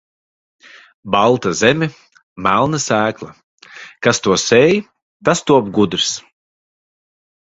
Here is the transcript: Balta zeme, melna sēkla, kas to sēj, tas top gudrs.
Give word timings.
Balta 1.15 1.51
zeme, 1.57 1.87
melna 2.45 2.79
sēkla, 2.87 3.29
kas 4.07 4.23
to 4.27 4.37
sēj, 4.47 4.81
tas 5.29 5.43
top 5.51 5.69
gudrs. 5.79 6.09